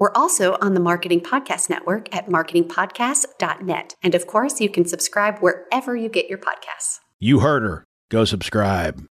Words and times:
We're 0.00 0.12
also 0.14 0.56
on 0.62 0.72
the 0.72 0.80
Marketing 0.80 1.20
Podcast 1.20 1.68
Network 1.68 2.16
at 2.16 2.26
marketingpodcast.net. 2.26 3.96
And 4.02 4.14
of 4.14 4.26
course, 4.26 4.58
you 4.58 4.70
can 4.70 4.86
subscribe 4.86 5.40
wherever 5.40 5.94
you 5.94 6.08
get 6.08 6.26
your 6.26 6.38
podcasts. 6.38 7.00
You 7.18 7.40
heard 7.40 7.64
her. 7.64 7.84
Go 8.08 8.24
subscribe. 8.24 9.06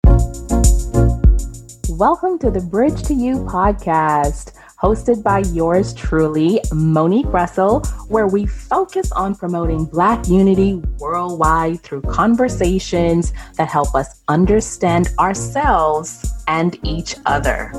Welcome 1.89 2.39
to 2.39 2.49
the 2.49 2.65
Bridge 2.71 3.03
to 3.03 3.13
You 3.13 3.39
podcast, 3.39 4.53
hosted 4.81 5.23
by 5.23 5.39
yours 5.51 5.93
truly, 5.93 6.61
Monique 6.73 7.33
Russell, 7.33 7.81
where 8.07 8.27
we 8.27 8.45
focus 8.45 9.11
on 9.11 9.35
promoting 9.35 9.83
Black 9.83 10.29
unity 10.29 10.75
worldwide 10.99 11.81
through 11.81 12.03
conversations 12.03 13.33
that 13.57 13.67
help 13.67 13.93
us 13.93 14.21
understand 14.29 15.09
ourselves 15.19 16.31
and 16.47 16.79
each 16.83 17.17
other. 17.25 17.73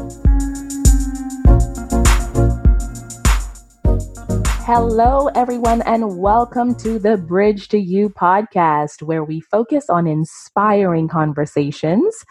Hello, 4.71 5.29
everyone, 5.29 5.81
and 5.87 6.19
welcome 6.19 6.75
to 6.75 6.99
the 6.99 7.17
Bridge 7.17 7.69
to 7.69 7.79
You 7.79 8.11
podcast, 8.11 9.03
where 9.03 9.25
we 9.25 9.41
focus 9.41 9.89
on 9.89 10.07
inspiring 10.07 11.09
conversations 11.09 12.23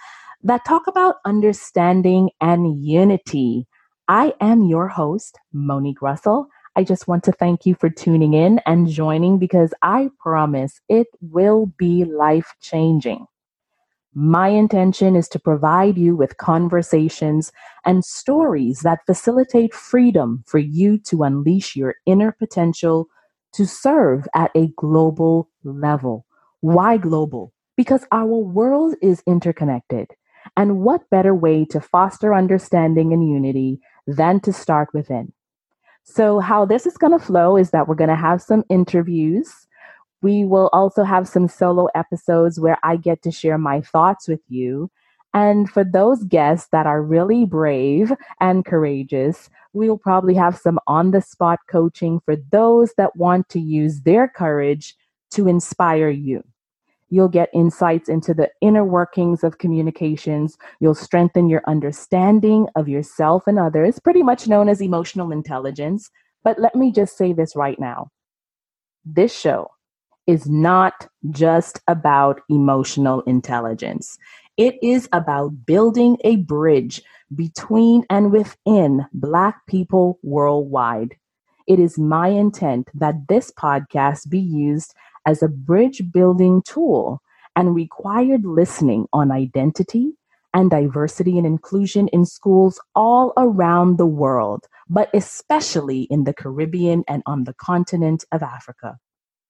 that 0.44 0.64
talk 0.64 0.86
about 0.86 1.16
understanding 1.26 2.30
and 2.40 2.86
unity. 2.86 3.66
I 4.08 4.36
am 4.40 4.66
your 4.66 4.88
host, 4.88 5.40
Monique 5.52 6.04
Russell. 6.04 6.46
I 6.76 6.84
just 6.84 7.08
want 7.08 7.24
to 7.24 7.32
thank 7.32 7.66
you 7.66 7.74
for 7.74 7.90
tuning 7.90 8.36
in 8.36 8.62
and 8.68 8.88
joining 8.88 9.40
because 9.40 9.74
I 9.82 10.10
promise 10.20 10.80
it 10.88 11.08
will 11.20 11.74
be 11.80 12.06
life 12.06 12.54
changing. 12.62 13.26
My 14.14 14.48
intention 14.48 15.16
is 15.16 15.28
to 15.30 15.40
provide 15.40 15.98
you 15.98 16.16
with 16.16 16.38
conversations 16.38 17.52
and 17.86 18.04
stories 18.04 18.80
that 18.80 19.06
facilitate 19.06 19.74
freedom 19.74 20.44
for 20.48 20.58
you 20.58 20.98
to 21.00 21.24
unleash 21.24 21.76
your 21.76 21.96
inner 22.06 22.32
potential 22.32 23.08
to 23.54 23.66
serve 23.66 24.28
at 24.34 24.52
a 24.56 24.68
global 24.78 25.50
level. 25.64 26.26
Why 26.62 26.98
global? 26.98 27.54
Because 27.76 28.06
our 28.12 28.26
world 28.26 28.96
is 29.02 29.22
interconnected. 29.28 30.08
And 30.56 30.80
what 30.80 31.10
better 31.10 31.36
way 31.36 31.66
to 31.66 31.82
foster 31.82 32.34
understanding 32.34 33.14
and 33.14 33.28
unity 33.28 33.80
than 34.08 34.40
to 34.42 34.54
start 34.54 34.90
within? 34.94 35.34
So, 36.04 36.40
how 36.40 36.66
this 36.66 36.86
is 36.86 36.98
going 36.98 37.18
to 37.18 37.24
flow 37.24 37.58
is 37.58 37.72
that 37.72 37.88
we're 37.88 37.96
going 37.96 38.10
to 38.10 38.16
have 38.16 38.42
some 38.42 38.64
interviews 38.70 39.67
we 40.22 40.46
will 40.46 40.70
also 40.74 41.04
have 41.04 41.28
some 41.28 41.48
solo 41.48 41.88
episodes 41.96 42.60
where 42.60 42.78
I 42.84 42.98
get 42.98 43.22
to 43.24 43.32
share 43.32 43.58
my 43.58 43.82
thoughts 43.82 44.28
with 44.28 44.42
you. 44.48 44.90
And 45.34 45.70
for 45.70 45.84
those 45.84 46.24
guests 46.24 46.70
that 46.72 46.88
are 46.88 47.02
really 47.02 47.46
brave 47.46 48.12
and 48.40 48.66
courageous, 48.66 49.50
we'll 49.74 49.98
probably 49.98 50.34
have 50.34 50.58
some 50.58 50.80
on 50.88 51.12
the 51.12 51.22
spot 51.22 51.60
coaching 51.70 52.20
for 52.26 52.38
those 52.52 52.94
that 52.98 53.16
want 53.16 53.50
to 53.50 53.60
use 53.60 54.02
their 54.02 54.28
courage 54.28 54.96
to 55.32 55.48
inspire 55.48 56.10
you. 56.10 56.44
You'll 57.10 57.30
get 57.30 57.50
insights 57.54 58.10
into 58.10 58.34
the 58.34 58.50
inner 58.62 58.84
workings 58.84 59.44
of 59.44 59.60
communications. 59.60 60.58
You'll 60.80 60.96
strengthen 60.96 61.48
your 61.48 61.62
understanding 61.68 62.68
of 62.76 62.90
yourself 62.90 63.48
and 63.48 63.60
others, 63.60 64.00
pretty 64.00 64.24
much 64.24 64.48
known 64.48 64.68
as 64.68 64.82
emotional 64.82 65.32
intelligence. 65.32 66.10
But 66.44 66.60
let 66.60 66.76
me 66.76 66.92
just 66.92 67.18
say 67.18 67.32
this 67.34 67.56
right 67.56 67.80
now 67.80 68.10
this 69.06 69.34
show 69.38 69.70
is 70.28 70.48
not 70.48 71.08
just 71.32 71.80
about 71.88 72.42
emotional 72.50 73.22
intelligence. 73.22 74.18
It 74.58 74.76
is 74.84 75.08
about 75.14 75.66
building 75.66 76.18
a 76.24 76.38
bridge 76.38 77.02
between 77.36 78.06
and 78.10 78.32
within 78.32 79.06
Black 79.14 79.66
people 79.68 80.20
worldwide. 80.24 81.16
It 81.68 81.80
is 81.80 81.98
my 81.98 82.30
intent 82.30 82.90
that 82.94 83.28
this 83.28 83.52
podcast 83.52 84.30
be 84.30 84.40
used 84.40 84.94
as 85.26 85.44
a 85.44 85.48
bridge 85.48 86.02
building 86.12 86.62
tool 86.64 87.22
and 87.56 87.76
required 87.76 88.46
listening 88.46 89.08
on 89.12 89.32
identity 89.32 90.14
and 90.54 90.72
diversity 90.72 91.38
and 91.38 91.46
inclusion 91.46 92.08
in 92.10 92.26
schools 92.26 92.80
all 92.96 93.34
around 93.38 93.98
the 93.98 94.06
world, 94.06 94.66
but 94.90 95.10
especially 95.14 96.04
in 96.04 96.24
the 96.24 96.34
Caribbean 96.34 97.04
and 97.08 97.22
on 97.26 97.44
the 97.44 97.54
continent 97.54 98.24
of 98.32 98.42
Africa. 98.42 98.98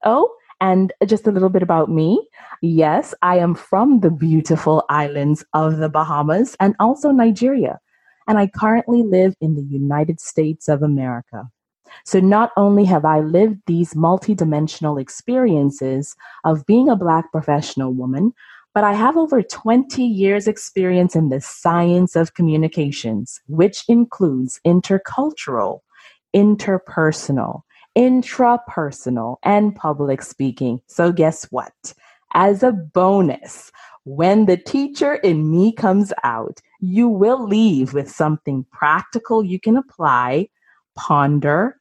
Oh, 0.04 0.34
and 0.60 0.94
just 1.06 1.28
a 1.28 1.32
little 1.32 1.50
bit 1.50 1.64
about 1.64 1.90
me. 1.90 2.28
Yes, 2.62 3.14
I 3.22 3.38
am 3.38 3.56
from 3.56 4.00
the 4.00 4.10
beautiful 4.12 4.84
islands 4.90 5.46
of 5.54 5.78
the 5.78 5.90
Bahamas 5.90 6.56
and 6.60 6.76
also 6.80 7.12
Nigeria. 7.12 7.80
And 8.28 8.38
I 8.38 8.48
currently 8.48 9.04
live 9.04 9.36
in 9.40 9.56
the 9.56 9.64
United 9.64 10.20
States 10.20 10.68
of 10.68 10.84
America. 10.84 11.50
So 12.04 12.20
not 12.20 12.52
only 12.58 12.84
have 12.86 13.06
I 13.06 13.20
lived 13.22 13.62
these 13.66 13.94
multidimensional 13.94 15.00
experiences 15.00 16.16
of 16.44 16.66
being 16.66 16.90
a 16.90 16.96
Black 16.96 17.32
professional 17.32 17.94
woman, 17.94 18.34
but 18.74 18.84
I 18.84 18.94
have 18.94 19.18
over 19.18 19.42
20 19.42 20.04
years' 20.04 20.48
experience 20.48 21.16
in 21.16 21.30
the 21.30 21.42
science 21.42 22.16
of 22.16 22.34
communications, 22.34 23.42
which 23.48 23.84
includes 23.88 24.60
intercultural, 24.66 25.80
interpersonal, 26.36 27.62
intrapersonal, 27.98 29.38
and 29.44 29.76
public 29.76 30.22
speaking. 30.22 30.80
So, 30.86 31.12
guess 31.12 31.46
what? 31.46 31.94
As 32.34 32.62
a 32.62 32.72
bonus, 32.72 33.72
when 34.04 34.46
the 34.46 34.56
teacher 34.56 35.16
in 35.16 35.50
me 35.52 35.74
comes 35.74 36.14
out, 36.24 36.62
you 36.80 37.10
will 37.10 37.46
leave 37.46 37.94
with 37.94 38.10
something 38.10 38.66
practical 38.72 39.44
you 39.44 39.60
can 39.60 39.76
apply, 39.76 40.48
ponder, 40.96 41.80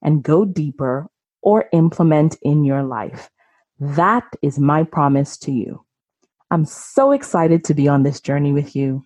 and 0.00 0.22
go 0.22 0.44
deeper 0.44 1.08
or 1.42 1.68
implement 1.72 2.36
in 2.42 2.64
your 2.64 2.84
life. 2.84 3.28
That 3.80 4.24
is 4.42 4.58
my 4.58 4.84
promise 4.84 5.36
to 5.38 5.52
you. 5.52 5.84
I'm 6.50 6.64
so 6.64 7.10
excited 7.12 7.64
to 7.64 7.74
be 7.74 7.88
on 7.88 8.02
this 8.02 8.20
journey 8.20 8.52
with 8.52 8.74
you. 8.74 9.04